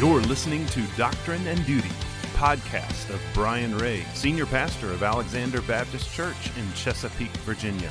You're 0.00 0.22
listening 0.22 0.64
to 0.68 0.80
Doctrine 0.96 1.46
and 1.46 1.62
Duty, 1.66 1.90
podcast 2.32 3.12
of 3.12 3.20
Brian 3.34 3.76
Ray, 3.76 4.02
senior 4.14 4.46
pastor 4.46 4.90
of 4.92 5.02
Alexander 5.02 5.60
Baptist 5.60 6.10
Church 6.14 6.50
in 6.56 6.72
Chesapeake, 6.72 7.36
Virginia, 7.44 7.90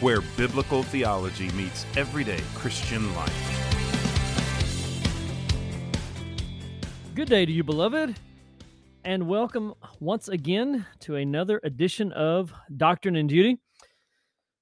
where 0.00 0.20
biblical 0.36 0.82
theology 0.82 1.50
meets 1.52 1.86
everyday 1.96 2.42
Christian 2.54 3.14
life. 3.14 3.32
Good 7.14 7.30
day 7.30 7.46
to 7.46 7.50
you, 7.50 7.64
beloved, 7.64 8.20
and 9.04 9.26
welcome 9.26 9.72
once 10.00 10.28
again 10.28 10.84
to 11.00 11.16
another 11.16 11.62
edition 11.64 12.12
of 12.12 12.52
Doctrine 12.76 13.16
and 13.16 13.26
Duty. 13.26 13.58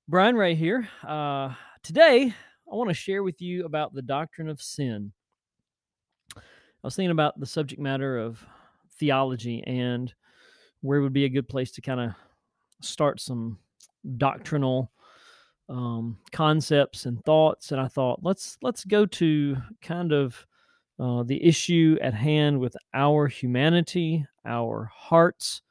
Brian 0.06 0.36
Ray 0.36 0.54
here. 0.54 0.88
Uh, 1.02 1.52
today, 1.82 2.32
I 2.72 2.76
want 2.76 2.90
to 2.90 2.94
share 2.94 3.24
with 3.24 3.42
you 3.42 3.64
about 3.64 3.92
the 3.92 4.02
doctrine 4.02 4.48
of 4.48 4.62
sin. 4.62 5.10
I 6.86 6.88
was 6.88 6.94
thinking 6.94 7.10
about 7.10 7.40
the 7.40 7.46
subject 7.46 7.82
matter 7.82 8.16
of 8.16 8.46
theology 9.00 9.60
and 9.66 10.14
where 10.82 11.00
would 11.00 11.12
be 11.12 11.24
a 11.24 11.28
good 11.28 11.48
place 11.48 11.72
to 11.72 11.80
kind 11.80 11.98
of 11.98 12.12
start 12.80 13.20
some 13.20 13.58
doctrinal 14.18 14.92
um, 15.68 16.16
concepts 16.30 17.04
and 17.06 17.20
thoughts, 17.24 17.72
and 17.72 17.80
I 17.80 17.88
thought 17.88 18.20
let's 18.22 18.56
let's 18.62 18.84
go 18.84 19.04
to 19.04 19.56
kind 19.82 20.12
of 20.12 20.46
uh, 21.00 21.24
the 21.24 21.44
issue 21.44 21.98
at 22.00 22.14
hand 22.14 22.60
with 22.60 22.76
our 22.94 23.26
humanity, 23.26 24.24
our 24.44 24.88
hearts, 24.94 25.62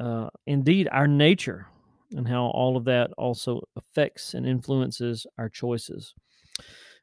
uh, 0.00 0.30
indeed 0.46 0.88
our 0.92 1.06
nature, 1.06 1.66
and 2.12 2.26
how 2.26 2.46
all 2.46 2.78
of 2.78 2.86
that 2.86 3.10
also 3.18 3.68
affects 3.76 4.32
and 4.32 4.46
influences 4.46 5.26
our 5.36 5.50
choices. 5.50 6.14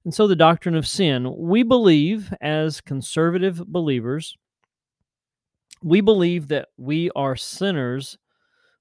And 0.06 0.14
so, 0.14 0.28
the 0.28 0.36
doctrine 0.36 0.76
of 0.76 0.86
sin, 0.86 1.34
we 1.38 1.64
believe 1.64 2.34
as 2.42 2.82
conservative 2.82 3.66
believers, 3.66 4.38
we 5.82 6.02
believe 6.02 6.50
that 6.50 6.70
we 6.78 7.10
are 7.16 7.36
sinners 7.36 8.18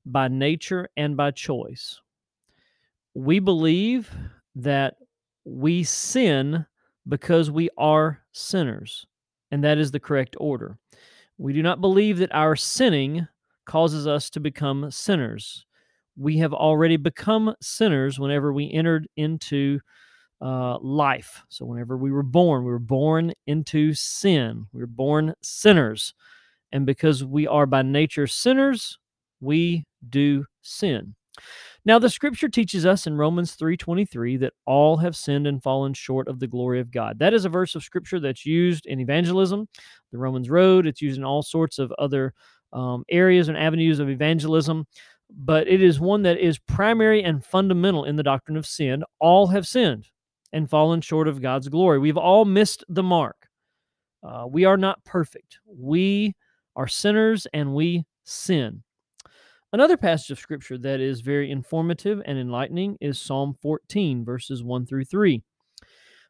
by 0.04 0.28
nature 0.28 0.88
and 0.96 1.16
by 1.16 1.30
choice. 1.30 2.00
We 3.14 3.38
believe 3.38 4.10
that 4.56 4.94
we 5.44 5.84
sin 5.84 6.66
because 7.08 7.50
we 7.50 7.68
are 7.76 8.20
sinners, 8.32 9.06
and 9.50 9.62
that 9.62 9.78
is 9.78 9.90
the 9.90 10.00
correct 10.00 10.36
order. 10.40 10.78
We 11.38 11.52
do 11.52 11.62
not 11.62 11.80
believe 11.80 12.18
that 12.18 12.34
our 12.34 12.56
sinning 12.56 13.26
causes 13.64 14.06
us 14.06 14.28
to 14.30 14.40
become 14.40 14.90
sinners. 14.90 15.66
We 16.16 16.38
have 16.38 16.52
already 16.52 16.96
become 16.96 17.54
sinners 17.60 18.18
whenever 18.18 18.52
we 18.52 18.70
entered 18.72 19.08
into 19.16 19.80
uh, 20.42 20.78
life. 20.80 21.42
So, 21.48 21.64
whenever 21.64 21.96
we 21.96 22.10
were 22.10 22.22
born, 22.22 22.64
we 22.64 22.72
were 22.72 22.78
born 22.78 23.32
into 23.46 23.94
sin. 23.94 24.66
We 24.72 24.80
were 24.80 24.86
born 24.86 25.34
sinners. 25.42 26.14
And 26.72 26.84
because 26.84 27.22
we 27.24 27.46
are 27.46 27.66
by 27.66 27.82
nature 27.82 28.26
sinners, 28.26 28.98
we 29.40 29.84
do 30.08 30.44
sin. 30.62 31.14
Now 31.84 31.98
the 31.98 32.10
scripture 32.10 32.48
teaches 32.48 32.86
us 32.86 33.06
in 33.06 33.16
Romans 33.16 33.56
3:23 33.56 34.36
that 34.38 34.52
all 34.66 34.96
have 34.98 35.16
sinned 35.16 35.46
and 35.46 35.62
fallen 35.62 35.94
short 35.94 36.28
of 36.28 36.38
the 36.38 36.46
glory 36.46 36.78
of 36.78 36.90
God. 36.90 37.18
That 37.18 37.34
is 37.34 37.44
a 37.44 37.48
verse 37.48 37.74
of 37.74 37.82
scripture 37.82 38.20
that's 38.20 38.46
used 38.46 38.86
in 38.86 39.00
evangelism, 39.00 39.68
the 40.12 40.18
Romans 40.18 40.48
road, 40.48 40.86
it's 40.86 41.02
used 41.02 41.18
in 41.18 41.24
all 41.24 41.42
sorts 41.42 41.78
of 41.78 41.92
other 41.98 42.34
um, 42.72 43.04
areas 43.08 43.48
and 43.48 43.58
avenues 43.58 43.98
of 43.98 44.08
evangelism, 44.08 44.86
but 45.30 45.66
it 45.66 45.82
is 45.82 45.98
one 45.98 46.22
that 46.22 46.38
is 46.38 46.58
primary 46.58 47.22
and 47.22 47.44
fundamental 47.44 48.04
in 48.04 48.16
the 48.16 48.22
doctrine 48.22 48.56
of 48.56 48.66
sin. 48.66 49.02
All 49.18 49.48
have 49.48 49.66
sinned 49.66 50.06
and 50.52 50.68
fallen 50.68 51.00
short 51.00 51.28
of 51.28 51.40
God's 51.40 51.68
glory. 51.68 51.98
We've 51.98 52.16
all 52.16 52.44
missed 52.44 52.84
the 52.88 53.02
mark. 53.02 53.48
Uh, 54.22 54.46
we 54.48 54.64
are 54.64 54.76
not 54.76 55.04
perfect. 55.04 55.58
We 55.66 56.34
are 56.76 56.88
sinners 56.88 57.46
and 57.52 57.74
we 57.74 58.04
sin. 58.24 58.82
Another 59.72 59.96
passage 59.96 60.30
of 60.30 60.38
scripture 60.38 60.76
that 60.78 61.00
is 61.00 61.22
very 61.22 61.50
informative 61.50 62.22
and 62.26 62.38
enlightening 62.38 62.98
is 63.00 63.18
Psalm 63.18 63.56
14, 63.62 64.24
verses 64.24 64.62
1 64.62 64.86
through 64.86 65.06
3. 65.06 65.42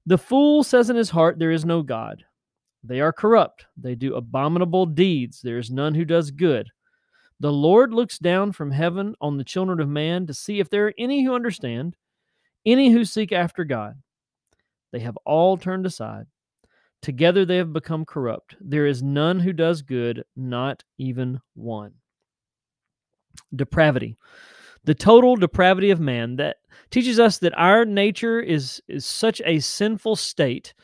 The 0.07 0.19
fool 0.19 0.63
says 0.63 0.91
in 0.91 0.97
his 0.97 1.11
heart, 1.11 1.39
There 1.39 1.51
is 1.51 1.65
no 1.65 1.83
God. 1.83 2.25
They 2.85 3.01
are 3.01 3.13
corrupt. 3.13 3.67
They 3.77 3.95
do 3.95 4.15
abominable 4.15 4.87
deeds. 4.87 5.41
There 5.41 5.59
is 5.59 5.71
none 5.71 5.95
who 5.95 6.05
does 6.05 6.31
good. 6.31 6.69
The 7.41 7.53
Lord 7.53 7.93
looks 7.93 8.19
down 8.19 8.53
from 8.53 8.71
heaven 8.71 9.15
on 9.21 9.37
the 9.37 9.45
children 9.45 9.81
of 9.81 9.89
man 9.89 10.27
to 10.29 10.35
see 10.35 10.61
if 10.61 10.71
there 10.71 10.87
are 10.87 10.95
any 10.97 11.25
who 11.25 11.35
understand, 11.35 11.97
any 12.65 12.91
who 12.91 13.05
seek 13.05 13.33
after 13.33 13.65
God. 13.65 13.95
They 14.93 15.01
have 15.01 15.17
all 15.25 15.57
turned 15.57 15.87
aside. 15.87 16.27
Together 17.01 17.45
they 17.45 17.57
have 17.57 17.73
become 17.73 18.05
corrupt. 18.05 18.55
There 18.61 18.87
is 18.87 19.03
none 19.03 19.41
who 19.41 19.53
does 19.53 19.83
good, 19.83 20.23
not 20.37 20.85
even 20.99 21.41
one. 21.55 21.95
Depravity. 23.55 24.17
The 24.85 24.95
total 24.95 25.37
depravity 25.37 25.91
of 25.91 26.01
man 26.01 26.37
that 26.37 26.57
teaches 26.91 27.19
us 27.19 27.39
that 27.39 27.59
our 27.59 27.85
nature 27.85 28.41
is 28.41 28.81
is 28.89 29.07
such 29.07 29.41
a 29.45 29.59
sinful 29.61 30.17
state 30.17 30.75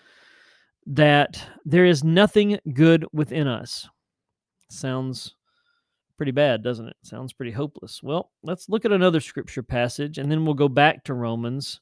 that 0.86 1.44
there 1.64 1.84
is 1.84 2.02
nothing 2.02 2.58
good 2.72 3.04
within 3.12 3.46
us. 3.46 3.88
Sounds 4.70 5.34
pretty 6.16 6.32
bad 6.32 6.62
doesn't 6.62 6.88
it? 6.88 6.96
Sounds 7.02 7.32
pretty 7.32 7.52
hopeless. 7.52 8.02
Well 8.02 8.30
let's 8.42 8.68
look 8.68 8.84
at 8.84 8.92
another 8.92 9.20
scripture 9.20 9.62
passage 9.62 10.18
and 10.18 10.30
then 10.30 10.44
we'll 10.44 10.54
go 10.54 10.68
back 10.68 11.04
to 11.04 11.14
romans 11.14 11.80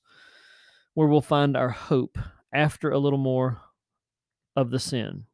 where 0.97 1.07
we'll 1.07 1.21
find 1.21 1.57
our 1.57 1.69
hope 1.69 2.19
after 2.55 2.91
a 2.91 2.99
little 2.99 3.19
more 3.19 3.61
of 4.57 4.71
the 4.71 4.79
sin 4.79 5.25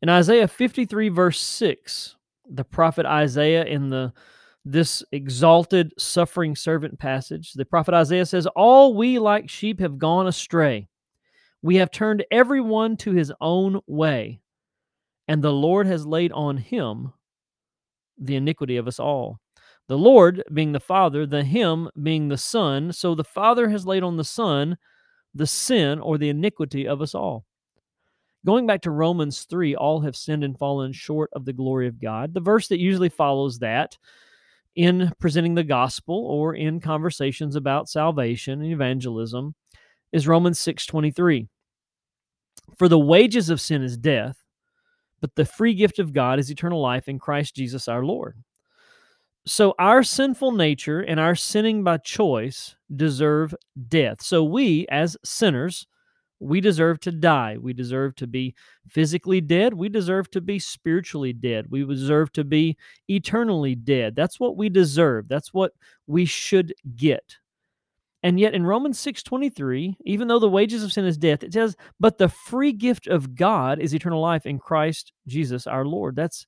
in 0.00 0.08
isaiah 0.08 0.46
53 0.46 1.08
verse 1.08 1.40
6 1.40 2.16
the 2.48 2.64
prophet 2.64 3.04
isaiah 3.04 3.64
in 3.64 3.90
the 3.90 4.12
this 4.64 5.02
exalted 5.10 5.92
suffering 5.98 6.54
servant 6.54 6.98
passage. 6.98 7.54
The 7.54 7.64
prophet 7.64 7.94
Isaiah 7.94 8.26
says, 8.26 8.46
All 8.48 8.94
we 8.94 9.18
like 9.18 9.48
sheep 9.48 9.80
have 9.80 9.98
gone 9.98 10.26
astray. 10.26 10.86
We 11.62 11.76
have 11.76 11.90
turned 11.90 12.26
everyone 12.30 12.98
to 12.98 13.12
his 13.12 13.32
own 13.40 13.80
way, 13.86 14.42
and 15.26 15.42
the 15.42 15.52
Lord 15.52 15.86
has 15.86 16.06
laid 16.06 16.30
on 16.32 16.58
him 16.58 17.14
the 18.20 18.36
iniquity 18.36 18.76
of 18.76 18.86
us 18.86 19.00
all. 19.00 19.40
The 19.88 19.98
Lord 19.98 20.44
being 20.52 20.72
the 20.72 20.78
Father, 20.78 21.26
the 21.26 21.42
Him 21.42 21.88
being 22.00 22.28
the 22.28 22.36
Son. 22.36 22.92
So 22.92 23.14
the 23.14 23.24
Father 23.24 23.70
has 23.70 23.86
laid 23.86 24.04
on 24.04 24.16
the 24.16 24.24
Son 24.24 24.76
the 25.34 25.46
sin 25.46 26.00
or 26.00 26.18
the 26.18 26.28
iniquity 26.28 26.86
of 26.86 27.00
us 27.00 27.14
all. 27.14 27.44
Going 28.44 28.66
back 28.66 28.82
to 28.82 28.90
Romans 28.90 29.44
3, 29.50 29.74
all 29.74 30.00
have 30.00 30.16
sinned 30.16 30.44
and 30.44 30.58
fallen 30.58 30.92
short 30.92 31.30
of 31.34 31.44
the 31.44 31.52
glory 31.52 31.86
of 31.86 32.00
God. 32.00 32.32
The 32.32 32.40
verse 32.40 32.68
that 32.68 32.78
usually 32.78 33.10
follows 33.10 33.58
that 33.58 33.98
in 34.74 35.12
presenting 35.18 35.54
the 35.54 35.64
gospel 35.64 36.24
or 36.26 36.54
in 36.54 36.80
conversations 36.80 37.56
about 37.56 37.88
salvation 37.88 38.62
and 38.62 38.72
evangelism 38.72 39.54
is 40.12 40.26
Romans 40.26 40.58
6:23. 40.58 41.48
For 42.78 42.88
the 42.88 42.98
wages 42.98 43.50
of 43.50 43.60
sin 43.60 43.82
is 43.82 43.96
death, 43.96 44.42
but 45.20 45.34
the 45.34 45.44
free 45.44 45.74
gift 45.74 45.98
of 45.98 46.12
God 46.12 46.38
is 46.38 46.50
eternal 46.50 46.80
life 46.80 47.08
in 47.08 47.18
Christ 47.18 47.54
Jesus 47.56 47.88
our 47.88 48.04
Lord. 48.04 48.42
So 49.46 49.74
our 49.78 50.02
sinful 50.02 50.52
nature 50.52 51.00
and 51.00 51.18
our 51.18 51.34
sinning 51.34 51.82
by 51.82 51.98
choice 51.98 52.76
deserve 52.94 53.54
death. 53.88 54.22
So 54.22 54.44
we 54.44 54.86
as 54.90 55.16
sinners 55.24 55.86
we 56.40 56.60
deserve 56.60 57.00
to 57.00 57.12
die. 57.12 57.58
We 57.60 57.74
deserve 57.74 58.16
to 58.16 58.26
be 58.26 58.54
physically 58.88 59.42
dead. 59.42 59.74
We 59.74 59.90
deserve 59.90 60.30
to 60.30 60.40
be 60.40 60.58
spiritually 60.58 61.34
dead. 61.34 61.66
We 61.70 61.84
deserve 61.84 62.32
to 62.32 62.44
be 62.44 62.78
eternally 63.08 63.74
dead. 63.74 64.16
That's 64.16 64.40
what 64.40 64.56
we 64.56 64.70
deserve. 64.70 65.28
That's 65.28 65.52
what 65.52 65.72
we 66.06 66.24
should 66.24 66.74
get. 66.96 67.36
And 68.22 68.40
yet 68.40 68.54
in 68.54 68.66
Romans 68.66 68.98
6:23, 68.98 69.96
even 70.04 70.28
though 70.28 70.38
the 70.38 70.48
wages 70.48 70.82
of 70.82 70.92
sin 70.92 71.04
is 71.04 71.16
death, 71.16 71.42
it 71.42 71.52
says, 71.52 71.76
"But 71.98 72.18
the 72.18 72.28
free 72.28 72.72
gift 72.72 73.06
of 73.06 73.34
God 73.34 73.78
is 73.78 73.94
eternal 73.94 74.20
life 74.20 74.46
in 74.46 74.58
Christ 74.58 75.12
Jesus 75.26 75.66
our 75.66 75.86
Lord." 75.86 76.16
That's 76.16 76.46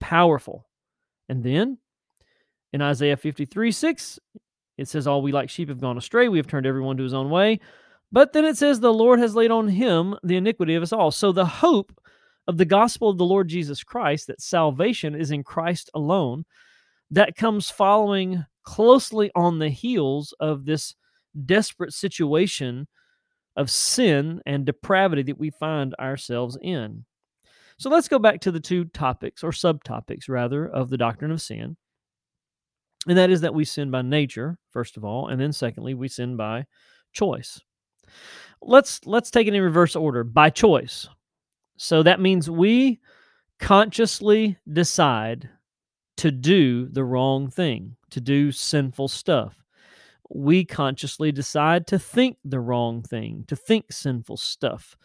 powerful. 0.00 0.66
And 1.28 1.44
then 1.44 1.78
in 2.72 2.82
Isaiah 2.82 3.16
53, 3.16 3.70
6, 3.70 4.18
it 4.78 4.88
says, 4.88 5.06
All 5.06 5.22
we 5.22 5.32
like 5.32 5.50
sheep 5.50 5.68
have 5.68 5.80
gone 5.80 5.98
astray, 5.98 6.28
we 6.28 6.38
have 6.38 6.46
turned 6.46 6.66
everyone 6.66 6.96
to 6.96 7.02
his 7.02 7.14
own 7.14 7.30
way. 7.30 7.60
But 8.10 8.32
then 8.32 8.44
it 8.44 8.56
says, 8.56 8.80
The 8.80 8.92
Lord 8.92 9.18
has 9.18 9.34
laid 9.34 9.50
on 9.50 9.68
him 9.68 10.16
the 10.22 10.36
iniquity 10.36 10.74
of 10.74 10.82
us 10.82 10.92
all. 10.92 11.10
So 11.10 11.32
the 11.32 11.46
hope 11.46 11.92
of 12.46 12.58
the 12.58 12.64
gospel 12.64 13.08
of 13.08 13.18
the 13.18 13.24
Lord 13.24 13.48
Jesus 13.48 13.84
Christ, 13.84 14.26
that 14.26 14.40
salvation 14.40 15.14
is 15.14 15.30
in 15.30 15.44
Christ 15.44 15.90
alone, 15.94 16.44
that 17.10 17.36
comes 17.36 17.70
following 17.70 18.44
closely 18.64 19.30
on 19.34 19.58
the 19.58 19.68
heels 19.68 20.34
of 20.40 20.64
this 20.64 20.94
desperate 21.46 21.92
situation 21.92 22.86
of 23.56 23.70
sin 23.70 24.40
and 24.46 24.64
depravity 24.64 25.22
that 25.22 25.38
we 25.38 25.50
find 25.50 25.94
ourselves 26.00 26.56
in. 26.62 27.04
So 27.78 27.90
let's 27.90 28.08
go 28.08 28.18
back 28.18 28.40
to 28.42 28.50
the 28.50 28.60
two 28.60 28.84
topics, 28.86 29.42
or 29.42 29.50
subtopics 29.50 30.28
rather, 30.28 30.66
of 30.66 30.88
the 30.88 30.96
doctrine 30.96 31.30
of 31.30 31.42
sin. 31.42 31.76
And 33.06 33.18
that 33.18 33.30
is 33.30 33.40
that 33.40 33.54
we 33.54 33.64
sin 33.64 33.90
by 33.90 34.02
nature, 34.02 34.58
first 34.70 34.96
of 34.96 35.04
all, 35.04 35.28
and 35.28 35.40
then 35.40 35.52
secondly, 35.52 35.94
we 35.94 36.08
sin 36.08 36.36
by 36.36 36.66
choice. 37.12 37.60
Let's 38.60 39.00
let's 39.06 39.30
take 39.30 39.48
it 39.48 39.54
in 39.54 39.62
reverse 39.62 39.96
order. 39.96 40.22
By 40.22 40.50
choice. 40.50 41.08
So 41.76 42.02
that 42.04 42.20
means 42.20 42.48
we 42.48 43.00
consciously 43.58 44.56
decide 44.72 45.48
to 46.18 46.30
do 46.30 46.88
the 46.88 47.04
wrong 47.04 47.50
thing, 47.50 47.96
to 48.10 48.20
do 48.20 48.52
sinful 48.52 49.08
stuff. 49.08 49.56
We 50.30 50.64
consciously 50.64 51.32
decide 51.32 51.86
to 51.88 51.98
think 51.98 52.36
the 52.44 52.60
wrong 52.60 53.02
thing, 53.02 53.44
to 53.48 53.56
think 53.56 53.92
sinful 53.92 54.36
stuff. 54.36 54.96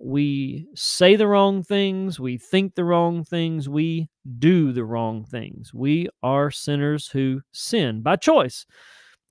We 0.00 0.66
say 0.74 1.16
the 1.16 1.26
wrong 1.26 1.62
things, 1.64 2.20
we 2.20 2.38
think 2.38 2.74
the 2.74 2.84
wrong 2.84 3.24
things, 3.24 3.68
we 3.68 4.08
do 4.38 4.72
the 4.72 4.84
wrong 4.84 5.24
things. 5.24 5.74
We 5.74 6.08
are 6.22 6.50
sinners 6.50 7.08
who 7.08 7.40
sin 7.52 8.02
by 8.02 8.16
choice. 8.16 8.64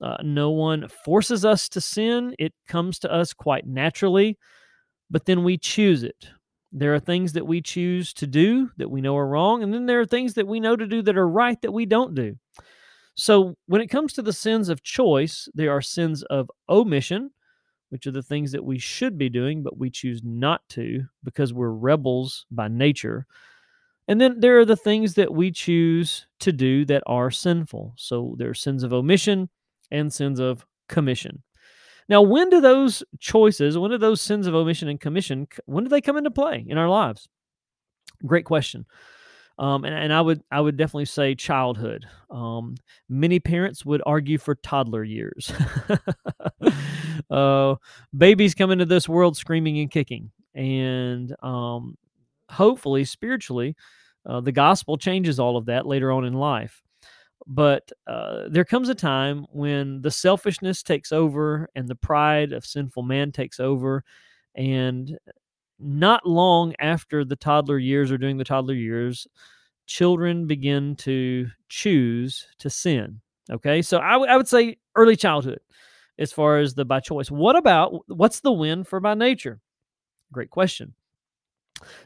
Uh, 0.00 0.18
no 0.22 0.50
one 0.50 0.86
forces 1.04 1.44
us 1.44 1.68
to 1.70 1.80
sin, 1.80 2.34
it 2.38 2.52
comes 2.68 2.98
to 3.00 3.12
us 3.12 3.32
quite 3.32 3.66
naturally, 3.66 4.38
but 5.10 5.24
then 5.24 5.42
we 5.42 5.56
choose 5.56 6.02
it. 6.04 6.28
There 6.70 6.94
are 6.94 7.00
things 7.00 7.32
that 7.32 7.46
we 7.46 7.62
choose 7.62 8.12
to 8.14 8.26
do 8.26 8.70
that 8.76 8.90
we 8.90 9.00
know 9.00 9.16
are 9.16 9.26
wrong, 9.26 9.62
and 9.62 9.72
then 9.72 9.86
there 9.86 10.00
are 10.00 10.06
things 10.06 10.34
that 10.34 10.46
we 10.46 10.60
know 10.60 10.76
to 10.76 10.86
do 10.86 11.02
that 11.02 11.16
are 11.16 11.28
right 11.28 11.60
that 11.62 11.72
we 11.72 11.86
don't 11.86 12.14
do. 12.14 12.36
So, 13.16 13.56
when 13.66 13.80
it 13.80 13.88
comes 13.88 14.12
to 14.12 14.22
the 14.22 14.32
sins 14.32 14.68
of 14.68 14.82
choice, 14.82 15.48
there 15.54 15.72
are 15.72 15.80
sins 15.80 16.22
of 16.24 16.50
omission, 16.68 17.30
which 17.90 18.06
are 18.06 18.12
the 18.12 18.22
things 18.22 18.52
that 18.52 18.64
we 18.64 18.78
should 18.78 19.16
be 19.16 19.28
doing, 19.28 19.62
but 19.62 19.78
we 19.78 19.90
choose 19.90 20.22
not 20.22 20.66
to 20.70 21.04
because 21.24 21.52
we're 21.52 21.70
rebels 21.70 22.46
by 22.50 22.68
nature. 22.68 23.26
And 24.08 24.20
then 24.20 24.40
there 24.40 24.58
are 24.58 24.64
the 24.64 24.76
things 24.76 25.14
that 25.14 25.32
we 25.32 25.50
choose 25.50 26.26
to 26.40 26.52
do 26.52 26.84
that 26.86 27.02
are 27.06 27.30
sinful. 27.30 27.92
So, 27.96 28.34
there 28.38 28.50
are 28.50 28.54
sins 28.54 28.82
of 28.82 28.92
omission 28.92 29.48
and 29.90 30.12
sins 30.12 30.40
of 30.40 30.64
commission. 30.88 31.42
Now, 32.08 32.22
when 32.22 32.48
do 32.48 32.60
those 32.60 33.02
choices, 33.18 33.76
when 33.76 33.90
do 33.90 33.98
those 33.98 34.22
sins 34.22 34.46
of 34.46 34.54
omission 34.54 34.88
and 34.88 34.98
commission, 34.98 35.46
when 35.66 35.84
do 35.84 35.90
they 35.90 36.00
come 36.00 36.16
into 36.16 36.30
play 36.30 36.64
in 36.66 36.78
our 36.78 36.88
lives? 36.88 37.28
Great 38.24 38.46
question. 38.46 38.86
Um, 39.58 39.84
and, 39.84 39.94
and 39.94 40.12
I 40.12 40.20
would 40.20 40.42
I 40.50 40.60
would 40.60 40.76
definitely 40.76 41.06
say 41.06 41.34
childhood. 41.34 42.06
Um, 42.30 42.76
many 43.08 43.40
parents 43.40 43.84
would 43.84 44.02
argue 44.06 44.38
for 44.38 44.54
toddler 44.54 45.02
years. 45.02 45.52
uh, 47.30 47.74
babies 48.16 48.54
come 48.54 48.70
into 48.70 48.84
this 48.84 49.08
world 49.08 49.36
screaming 49.36 49.78
and 49.80 49.90
kicking, 49.90 50.30
and 50.54 51.34
um, 51.42 51.96
hopefully 52.48 53.04
spiritually, 53.04 53.74
uh, 54.26 54.40
the 54.40 54.52
gospel 54.52 54.96
changes 54.96 55.40
all 55.40 55.56
of 55.56 55.66
that 55.66 55.86
later 55.86 56.12
on 56.12 56.24
in 56.24 56.34
life. 56.34 56.82
But 57.46 57.90
uh, 58.06 58.44
there 58.50 58.64
comes 58.64 58.90
a 58.90 58.94
time 58.94 59.46
when 59.50 60.02
the 60.02 60.10
selfishness 60.10 60.82
takes 60.82 61.12
over 61.12 61.68
and 61.74 61.88
the 61.88 61.94
pride 61.94 62.52
of 62.52 62.66
sinful 62.66 63.04
man 63.04 63.32
takes 63.32 63.58
over. 63.58 64.04
And 64.54 65.18
not 65.78 66.26
long 66.26 66.74
after 66.78 67.24
the 67.24 67.36
toddler 67.36 67.78
years 67.78 68.10
or 68.10 68.18
during 68.18 68.36
the 68.36 68.44
toddler 68.44 68.74
years, 68.74 69.26
children 69.86 70.46
begin 70.46 70.96
to 70.96 71.48
choose 71.68 72.46
to 72.58 72.68
sin. 72.70 73.20
Okay. 73.50 73.82
So 73.82 73.98
I, 73.98 74.12
w- 74.12 74.30
I 74.30 74.36
would 74.36 74.48
say 74.48 74.76
early 74.94 75.16
childhood 75.16 75.60
as 76.18 76.32
far 76.32 76.58
as 76.58 76.74
the 76.74 76.84
by 76.84 77.00
choice. 77.00 77.30
What 77.30 77.56
about 77.56 78.08
what's 78.08 78.40
the 78.40 78.52
win 78.52 78.84
for 78.84 79.00
by 79.00 79.14
nature? 79.14 79.60
Great 80.32 80.50
question. 80.50 80.94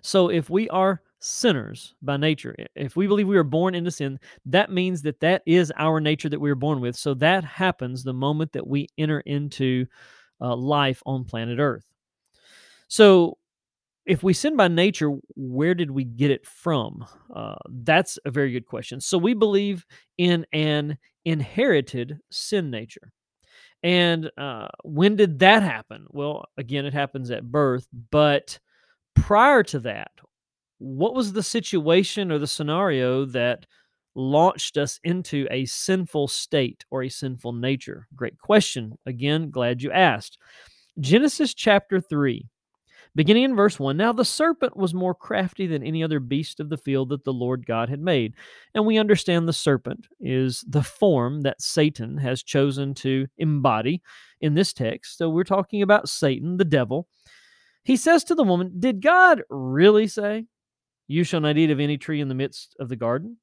So 0.02 0.28
if 0.28 0.50
we 0.50 0.68
are 0.68 1.02
sinners 1.22 1.94
by 2.02 2.16
nature. 2.16 2.54
If 2.74 2.96
we 2.96 3.06
believe 3.06 3.28
we 3.28 3.36
are 3.36 3.44
born 3.44 3.74
into 3.74 3.90
sin, 3.90 4.18
that 4.46 4.70
means 4.70 5.02
that 5.02 5.20
that 5.20 5.42
is 5.46 5.72
our 5.78 6.00
nature 6.00 6.28
that 6.28 6.40
we 6.40 6.50
are 6.50 6.56
born 6.56 6.80
with. 6.80 6.96
So 6.96 7.14
that 7.14 7.44
happens 7.44 8.02
the 8.02 8.12
moment 8.12 8.52
that 8.52 8.66
we 8.66 8.88
enter 8.98 9.20
into 9.20 9.86
uh, 10.40 10.56
life 10.56 11.00
on 11.06 11.24
planet 11.24 11.60
Earth. 11.60 11.86
So 12.88 13.38
if 14.04 14.22
we 14.22 14.32
sin 14.32 14.56
by 14.56 14.68
nature, 14.68 15.10
where 15.36 15.74
did 15.74 15.90
we 15.90 16.04
get 16.04 16.30
it 16.30 16.46
from? 16.46 17.04
Uh, 17.34 17.56
that's 17.68 18.18
a 18.24 18.30
very 18.30 18.52
good 18.52 18.66
question. 18.66 19.00
So 19.00 19.16
we 19.16 19.34
believe 19.34 19.86
in 20.18 20.44
an 20.52 20.98
inherited 21.24 22.18
sin 22.30 22.70
nature. 22.70 23.12
And 23.82 24.30
uh, 24.36 24.68
when 24.84 25.16
did 25.16 25.40
that 25.40 25.62
happen? 25.62 26.06
Well, 26.10 26.44
again, 26.56 26.86
it 26.86 26.94
happens 26.94 27.30
at 27.30 27.50
birth, 27.50 27.86
but 28.10 28.58
prior 29.14 29.62
to 29.64 29.80
that, 29.80 30.12
what 30.78 31.14
was 31.14 31.32
the 31.32 31.42
situation 31.42 32.32
or 32.32 32.38
the 32.38 32.46
scenario 32.46 33.24
that 33.26 33.66
launched 34.14 34.76
us 34.76 35.00
into 35.04 35.46
a 35.50 35.64
sinful 35.64 36.28
state 36.28 36.84
or 36.90 37.02
a 37.02 37.08
sinful 37.08 37.52
nature? 37.52 38.06
Great 38.14 38.38
question. 38.38 38.96
Again, 39.06 39.50
glad 39.50 39.82
you 39.82 39.90
asked. 39.92 40.38
Genesis 41.00 41.54
chapter 41.54 42.00
3, 42.00 42.46
beginning 43.14 43.44
in 43.44 43.56
verse 43.56 43.78
1 43.78 43.96
Now 43.96 44.12
the 44.12 44.24
serpent 44.24 44.76
was 44.76 44.94
more 44.94 45.14
crafty 45.14 45.66
than 45.66 45.82
any 45.82 46.02
other 46.02 46.20
beast 46.20 46.60
of 46.60 46.68
the 46.68 46.76
field 46.76 47.10
that 47.10 47.24
the 47.24 47.32
Lord 47.32 47.66
God 47.66 47.88
had 47.88 48.00
made. 48.00 48.34
And 48.74 48.86
we 48.86 48.98
understand 48.98 49.46
the 49.46 49.52
serpent 49.52 50.06
is 50.20 50.64
the 50.68 50.82
form 50.82 51.42
that 51.42 51.62
Satan 51.62 52.16
has 52.18 52.42
chosen 52.42 52.94
to 52.94 53.26
embody 53.38 54.02
in 54.40 54.54
this 54.54 54.72
text. 54.72 55.18
So 55.18 55.28
we're 55.28 55.44
talking 55.44 55.82
about 55.82 56.08
Satan, 56.08 56.56
the 56.56 56.64
devil. 56.64 57.08
He 57.84 57.96
says 57.96 58.24
to 58.24 58.34
the 58.34 58.44
woman, 58.44 58.72
Did 58.78 59.02
God 59.02 59.42
really 59.50 60.06
say? 60.06 60.46
You 61.08 61.24
shall 61.24 61.40
not 61.40 61.58
eat 61.58 61.70
of 61.70 61.80
any 61.80 61.98
tree 61.98 62.20
in 62.20 62.28
the 62.28 62.34
midst 62.34 62.76
of 62.78 62.88
the 62.88 62.96
garden. 62.96 63.38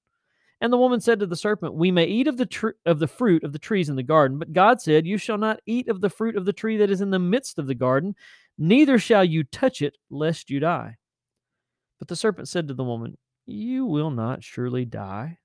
And 0.62 0.74
the 0.74 0.78
woman 0.78 1.00
said 1.00 1.20
to 1.20 1.26
the 1.26 1.36
serpent, 1.36 1.76
We 1.76 1.92
may 1.92 2.06
eat 2.06 2.28
of 2.28 2.38
the 2.38 2.46
tr- 2.46 2.70
of 2.86 3.00
the 3.00 3.08
fruit 3.08 3.44
of 3.44 3.54
the 3.54 3.60
trees 3.60 3.88
in 3.88 3.96
the 3.96 4.04
garden, 4.04 4.40
but 4.40 4.52
God 4.52 4.82
said, 4.82 5.08
You 5.08 5.18
shall 5.18 5.38
not 5.38 5.62
eat 5.66 5.88
of 5.88 6.02
the 6.02 6.10
fruit 6.10 6.36
of 6.36 6.46
the 6.46 6.54
tree 6.54 6.78
that 6.78 6.90
is 6.90 7.00
in 7.02 7.12
the 7.12 7.20
midst 7.20 7.60
of 7.60 7.68
the 7.68 7.76
garden, 7.76 8.16
neither 8.60 9.00
shall 9.00 9.24
you 9.24 9.44
touch 9.44 9.82
it, 9.82 9.98
lest 10.12 10.52
you 10.52 10.60
die. 10.60 10.98
But 11.98 12.08
the 12.08 12.16
serpent 12.16 12.48
said 12.48 12.68
to 12.68 12.74
the 12.74 12.84
woman, 12.84 13.18
You 13.48 13.86
will 13.86 14.12
not 14.12 14.44
surely 14.44 14.86
die. 14.86 15.40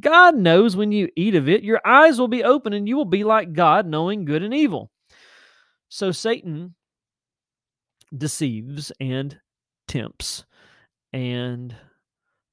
God 0.00 0.34
knows 0.34 0.74
when 0.74 0.90
you 0.90 1.08
eat 1.16 1.34
of 1.34 1.48
it, 1.48 1.62
your 1.62 1.80
eyes 1.84 2.18
will 2.18 2.28
be 2.28 2.42
open 2.42 2.72
and 2.72 2.88
you 2.88 2.96
will 2.96 3.04
be 3.04 3.24
like 3.24 3.52
God, 3.52 3.86
knowing 3.86 4.24
good 4.24 4.42
and 4.42 4.52
evil. 4.52 4.90
So 5.88 6.10
Satan 6.10 6.74
deceives 8.16 8.90
and 9.00 9.38
tempts 9.86 10.44
and 11.12 11.74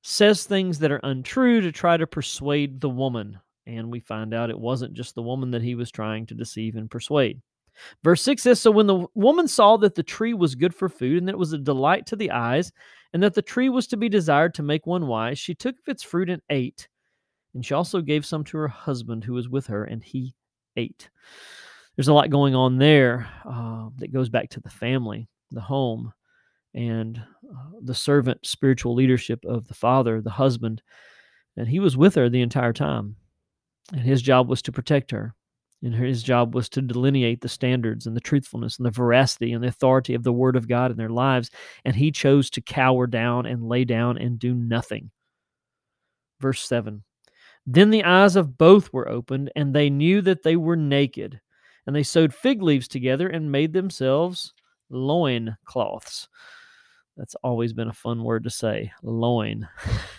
says 0.04 0.44
things 0.44 0.80
that 0.80 0.92
are 0.92 1.00
untrue 1.04 1.62
to 1.62 1.72
try 1.72 1.98
to 1.98 2.08
persuade 2.08 2.82
the 2.82 2.90
woman. 2.90 3.40
And 3.66 3.92
we 3.92 4.00
find 4.00 4.34
out 4.34 4.50
it 4.50 4.60
wasn't 4.60 4.94
just 4.94 5.16
the 5.16 5.22
woman 5.22 5.52
that 5.52 5.62
he 5.62 5.76
was 5.76 5.92
trying 5.92 6.26
to 6.28 6.34
deceive 6.36 6.76
and 6.76 6.90
persuade. 6.90 7.42
Verse 8.04 8.22
6 8.22 8.44
says 8.44 8.60
So 8.60 8.72
when 8.72 8.88
the 8.88 9.08
woman 9.14 9.48
saw 9.48 9.78
that 9.78 9.96
the 9.96 10.04
tree 10.04 10.34
was 10.34 10.56
good 10.56 10.74
for 10.74 10.90
food, 10.90 11.18
and 11.18 11.28
that 11.28 11.34
it 11.34 11.40
was 11.40 11.54
a 11.54 11.58
delight 11.58 12.06
to 12.08 12.16
the 12.16 12.32
eyes, 12.32 12.72
and 13.14 13.24
that 13.24 13.34
the 13.34 13.42
tree 13.42 13.70
was 13.70 13.88
to 13.88 13.98
be 13.98 14.10
desired 14.10 14.54
to 14.56 14.64
make 14.64 14.86
one 14.86 15.08
wise, 15.08 15.40
she 15.40 15.56
took 15.56 15.76
of 15.76 15.88
its 15.88 16.04
fruit 16.04 16.30
and 16.30 16.42
ate. 16.50 16.88
And 17.54 17.66
she 17.66 17.74
also 17.74 18.02
gave 18.02 18.26
some 18.26 18.44
to 18.46 18.58
her 18.58 18.68
husband 18.68 19.24
who 19.24 19.34
was 19.34 19.50
with 19.50 19.68
her, 19.68 19.84
and 19.84 20.04
he 20.04 20.36
ate. 20.76 21.10
There's 21.96 22.08
a 22.08 22.14
lot 22.14 22.30
going 22.30 22.56
on 22.56 22.78
there 22.78 23.28
uh, 23.46 23.90
that 23.98 24.14
goes 24.14 24.30
back 24.30 24.50
to 24.52 24.62
the 24.62 24.70
family, 24.70 25.28
the 25.52 25.62
home 25.62 26.14
and 26.74 27.18
uh, 27.18 27.72
the 27.82 27.96
servant 27.96 28.46
spiritual 28.46 28.94
leadership 28.94 29.44
of 29.44 29.68
the 29.68 29.74
father, 29.74 30.22
the 30.22 30.30
husband. 30.30 30.82
And 31.58 31.68
he 31.68 31.80
was 31.80 31.98
with 31.98 32.16
her 32.16 32.30
the 32.30 32.42
entire 32.42 32.74
time. 32.74 33.16
And 33.92 34.02
his 34.02 34.22
job 34.22 34.48
was 34.48 34.62
to 34.62 34.72
protect 34.72 35.12
her. 35.12 35.34
And 35.82 35.96
his 35.96 36.24
job 36.24 36.56
was 36.56 36.68
to 36.70 36.82
delineate 36.82 37.42
the 37.42 37.48
standards 37.48 38.06
and 38.06 38.16
the 38.16 38.22
truthfulness 38.22 38.78
and 38.78 38.86
the 38.86 38.92
veracity 38.92 39.54
and 39.54 39.64
the 39.64 39.70
authority 39.70 40.14
of 40.14 40.24
the 40.24 40.34
Word 40.34 40.56
of 40.56 40.68
God 40.68 40.92
in 40.92 40.98
their 40.98 41.10
lives. 41.10 41.52
And 41.86 41.96
he 41.96 42.12
chose 42.12 42.50
to 42.52 42.62
cower 42.62 43.08
down 43.08 43.46
and 43.46 43.64
lay 43.64 43.86
down 43.86 44.18
and 44.18 44.38
do 44.38 44.54
nothing. 44.54 45.12
Verse 46.42 46.62
7 46.68 47.04
Then 47.66 47.92
the 47.92 48.04
eyes 48.04 48.36
of 48.36 48.58
both 48.58 48.92
were 48.92 49.08
opened, 49.08 49.52
and 49.56 49.74
they 49.74 49.90
knew 49.90 50.22
that 50.22 50.44
they 50.44 50.58
were 50.58 50.76
naked. 50.76 51.40
And 51.88 51.96
they 51.96 52.04
sewed 52.04 52.34
fig 52.34 52.62
leaves 52.62 52.88
together 52.88 53.30
and 53.30 53.52
made 53.52 53.74
themselves 53.74 54.54
loin 54.90 55.56
cloths. 55.66 56.28
That's 57.18 57.36
always 57.36 57.74
been 57.74 57.88
a 57.88 57.94
fun 57.94 58.24
word 58.24 58.44
to 58.44 58.50
say, 58.50 58.92
loin. 59.02 59.68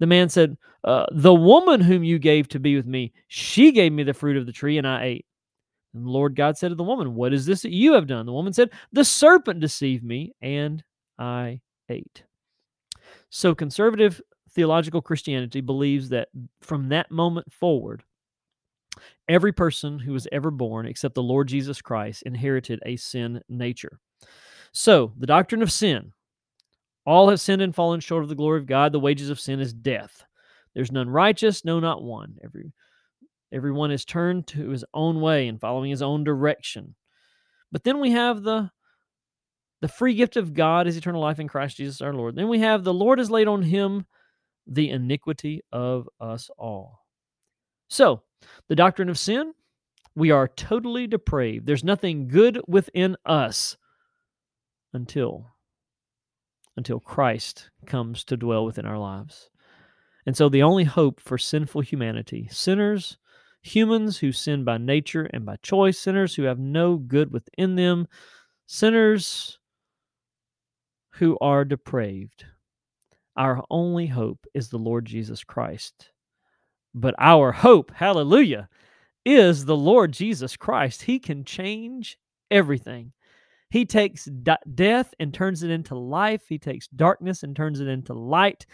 The 0.00 0.06
man 0.06 0.28
said, 0.28 0.56
uh, 0.84 1.06
The 1.12 1.34
woman 1.34 1.80
whom 1.80 2.04
you 2.04 2.18
gave 2.18 2.48
to 2.48 2.60
be 2.60 2.76
with 2.76 2.86
me, 2.86 3.12
she 3.28 3.72
gave 3.72 3.92
me 3.92 4.02
the 4.02 4.14
fruit 4.14 4.36
of 4.36 4.46
the 4.46 4.52
tree, 4.52 4.78
and 4.78 4.86
I 4.86 5.04
ate. 5.04 5.26
And 5.94 6.06
the 6.06 6.10
Lord 6.10 6.36
God 6.36 6.56
said 6.56 6.68
to 6.68 6.74
the 6.74 6.84
woman, 6.84 7.14
What 7.14 7.32
is 7.32 7.46
this 7.46 7.62
that 7.62 7.72
you 7.72 7.94
have 7.94 8.06
done? 8.06 8.26
The 8.26 8.32
woman 8.32 8.52
said, 8.52 8.70
The 8.92 9.04
serpent 9.04 9.60
deceived 9.60 10.04
me, 10.04 10.34
and 10.40 10.82
I 11.18 11.60
ate. 11.88 12.24
So 13.30 13.54
conservative 13.54 14.20
theological 14.50 15.02
Christianity 15.02 15.60
believes 15.60 16.08
that 16.10 16.28
from 16.60 16.88
that 16.88 17.10
moment 17.10 17.52
forward, 17.52 18.02
every 19.28 19.52
person 19.52 19.98
who 19.98 20.12
was 20.12 20.26
ever 20.32 20.50
born 20.50 20.86
except 20.86 21.14
the 21.14 21.22
Lord 21.22 21.48
Jesus 21.48 21.82
Christ 21.82 22.22
inherited 22.22 22.80
a 22.84 22.96
sin 22.96 23.40
nature. 23.48 23.98
So, 24.72 25.12
the 25.18 25.26
doctrine 25.26 25.62
of 25.62 25.72
sin 25.72 26.12
all 27.08 27.30
have 27.30 27.40
sinned 27.40 27.62
and 27.62 27.74
fallen 27.74 28.00
short 28.00 28.22
of 28.22 28.28
the 28.28 28.34
glory 28.34 28.60
of 28.60 28.66
God. 28.66 28.92
The 28.92 29.00
wages 29.00 29.30
of 29.30 29.40
sin 29.40 29.60
is 29.60 29.72
death. 29.72 30.24
There's 30.74 30.92
none 30.92 31.08
righteous, 31.08 31.64
no, 31.64 31.80
not 31.80 32.02
one. 32.02 32.36
Every 32.44 32.70
everyone 33.50 33.90
is 33.90 34.04
turned 34.04 34.46
to 34.48 34.68
his 34.68 34.84
own 34.92 35.22
way 35.22 35.48
and 35.48 35.58
following 35.58 35.90
his 35.90 36.02
own 36.02 36.22
direction. 36.22 36.94
But 37.72 37.82
then 37.82 37.98
we 37.98 38.10
have 38.10 38.42
the 38.42 38.70
the 39.80 39.88
free 39.88 40.12
gift 40.12 40.36
of 40.36 40.52
God 40.52 40.86
is 40.86 40.98
eternal 40.98 41.22
life 41.22 41.38
in 41.38 41.48
Christ 41.48 41.78
Jesus 41.78 42.02
our 42.02 42.12
Lord. 42.12 42.36
Then 42.36 42.48
we 42.48 42.58
have 42.58 42.84
the 42.84 42.92
Lord 42.92 43.18
has 43.18 43.30
laid 43.30 43.48
on 43.48 43.62
him 43.62 44.04
the 44.66 44.90
iniquity 44.90 45.62
of 45.72 46.10
us 46.20 46.50
all. 46.58 47.06
So, 47.88 48.20
the 48.68 48.76
doctrine 48.76 49.08
of 49.08 49.18
sin, 49.18 49.54
we 50.14 50.30
are 50.30 50.46
totally 50.46 51.06
depraved. 51.06 51.64
There's 51.64 51.84
nothing 51.84 52.28
good 52.28 52.60
within 52.68 53.16
us 53.24 53.78
until 54.92 55.46
until 56.78 57.00
Christ 57.00 57.70
comes 57.84 58.24
to 58.24 58.36
dwell 58.36 58.64
within 58.64 58.86
our 58.86 58.98
lives. 58.98 59.50
And 60.24 60.36
so 60.36 60.48
the 60.48 60.62
only 60.62 60.84
hope 60.84 61.20
for 61.20 61.36
sinful 61.36 61.82
humanity, 61.82 62.48
sinners, 62.50 63.18
humans 63.62 64.18
who 64.18 64.32
sin 64.32 64.64
by 64.64 64.78
nature 64.78 65.28
and 65.32 65.44
by 65.44 65.56
choice, 65.62 65.98
sinners 65.98 66.34
who 66.34 66.44
have 66.44 66.58
no 66.58 66.96
good 66.96 67.32
within 67.32 67.74
them, 67.74 68.06
sinners 68.66 69.58
who 71.14 71.36
are 71.40 71.64
depraved. 71.64 72.44
Our 73.36 73.62
only 73.70 74.06
hope 74.06 74.46
is 74.54 74.68
the 74.68 74.78
Lord 74.78 75.04
Jesus 75.04 75.44
Christ. 75.44 76.10
But 76.94 77.14
our 77.18 77.52
hope, 77.52 77.92
hallelujah, 77.94 78.68
is 79.24 79.64
the 79.64 79.76
Lord 79.76 80.12
Jesus 80.12 80.56
Christ. 80.56 81.02
He 81.02 81.18
can 81.18 81.44
change 81.44 82.18
everything. 82.50 83.12
He 83.70 83.84
takes 83.84 84.24
d- 84.24 84.52
death 84.74 85.12
and 85.20 85.32
turns 85.32 85.62
it 85.62 85.70
into 85.70 85.94
life. 85.94 86.42
He 86.48 86.58
takes 86.58 86.88
darkness 86.88 87.42
and 87.42 87.54
turns 87.54 87.80
it 87.80 87.88
into 87.88 88.14
light. 88.14 88.66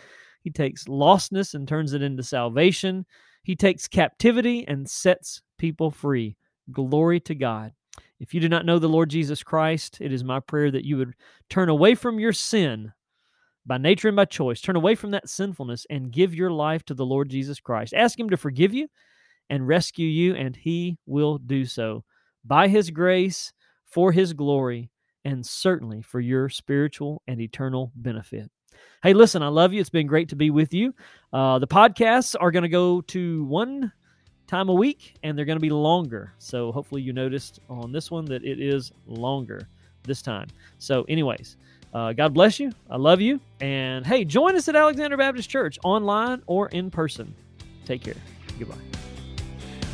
He 0.43 0.51
takes 0.51 0.85
lostness 0.85 1.55
and 1.55 1.67
turns 1.67 1.95
it 1.95 2.03
into 2.03 2.23
salvation. 2.23 3.07
He 3.43 3.57
takes 3.57 3.89
captivity 3.89 4.67
and 4.69 4.89
sets 4.89 5.43
people 5.59 5.91
free. 5.91 6.37
Glory 6.71 7.21
to 7.21 7.35
God. 7.35 7.73
If 8.21 8.33
you 8.33 8.41
do 8.41 8.49
not 8.49 8.67
know 8.67 8.79
the 8.79 8.89
Lord 8.89 9.11
Jesus 9.11 9.43
Christ, 9.43 9.99
it 10.01 10.13
is 10.13 10.25
my 10.25 10.41
prayer 10.41 10.71
that 10.71 10.85
you 10.85 10.97
would 10.97 11.15
turn 11.51 11.69
away 11.69 11.95
from 11.95 12.19
your 12.19 12.33
sin 12.33 12.93
by 13.67 13.79
nature 13.79 14.09
and 14.09 14.17
by 14.17 14.25
choice. 14.25 14.61
Turn 14.61 14.77
away 14.77 14.95
from 14.95 15.11
that 15.11 15.29
sinfulness 15.29 15.87
and 15.91 16.13
give 16.13 16.35
your 16.35 16.51
life 16.51 16.85
to 16.87 16.95
the 16.95 17.07
Lord 17.07 17.29
Jesus 17.29 17.61
Christ. 17.61 17.95
Ask 17.95 18.19
Him 18.19 18.31
to 18.31 18.37
forgive 18.37 18.73
you 18.73 18.89
and 19.51 19.67
rescue 19.67 20.07
you, 20.07 20.35
and 20.35 20.55
He 20.55 20.99
will 21.07 21.39
do 21.39 21.65
so 21.65 22.05
by 22.45 22.69
His 22.69 22.91
grace 22.91 23.53
for 23.95 24.11
His 24.11 24.33
glory, 24.33 24.91
and 25.25 25.47
certainly 25.47 26.03
for 26.03 26.19
your 26.19 26.49
spiritual 26.49 27.23
and 27.29 27.41
eternal 27.41 27.93
benefit. 27.95 28.51
Hey, 29.05 29.15
listen, 29.15 29.41
I 29.41 29.47
love 29.47 29.73
you. 29.73 29.81
It's 29.81 29.89
been 29.89 30.09
great 30.09 30.29
to 30.31 30.37
be 30.37 30.51
with 30.51 30.75
you. 30.75 30.93
Uh, 31.33 31.61
the 31.61 31.69
podcasts 31.69 32.35
are 32.41 32.51
going 32.51 32.65
to 32.65 32.69
go 32.69 33.03
to 33.03 33.45
one 33.45 33.93
time 34.49 34.69
a 34.69 34.75
week 34.75 35.15
and 35.23 35.39
they're 35.39 35.45
going 35.45 35.59
to 35.59 35.63
be 35.63 35.71
longer. 35.71 36.33
So 36.39 36.73
hopefully 36.73 37.03
you 37.03 37.13
noticed 37.13 37.61
on 37.71 37.93
this 37.93 38.11
one 38.11 38.25
that 38.25 38.45
it 38.45 38.61
is 38.61 38.91
longer 39.07 39.69
this 40.03 40.23
time. 40.23 40.49
So, 40.79 41.05
anyways, 41.05 41.57
uh, 41.95 42.13
God 42.15 42.35
bless 42.35 42.59
you. 42.59 42.73
I 42.91 42.97
love 42.97 43.21
you. 43.21 43.41
And 43.61 44.05
hey, 44.05 44.25
join 44.25 44.57
us 44.57 44.69
at 44.69 44.75
Alexander 44.75 45.17
Baptist 45.17 45.49
Church 45.49 45.79
online 45.85 46.43
or 46.47 46.69
in 46.71 46.91
person. 46.91 47.33
Take 47.87 48.03
care. 48.03 48.17
Goodbye. 48.59 49.14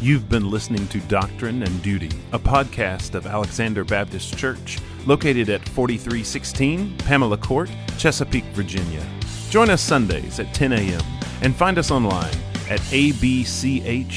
You've 0.03 0.31
been 0.31 0.49
listening 0.51 0.89
to 0.89 1.01
Doctrine 1.01 1.63
and 1.63 1.83
Duty, 1.83 2.09
a 2.33 2.39
podcast 2.39 3.15
of 3.15 3.27
Alexander 3.27 3.85
Baptist 3.85 4.35
Church, 4.39 4.79
located 5.05 5.51
at 5.51 5.69
4316 5.69 6.97
Pamela 6.97 7.37
Court, 7.37 7.71
Chesapeake, 7.99 8.45
Virginia. 8.55 9.07
Join 9.51 9.69
us 9.69 9.83
Sundays 9.83 10.41
at 10.41 10.55
10 10.55 10.73
a.m. 10.73 11.03
and 11.43 11.55
find 11.55 11.77
us 11.77 11.91
online 11.91 12.33
at 12.71 12.81
abch.org. 12.81 14.11